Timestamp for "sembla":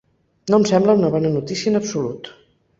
0.69-0.95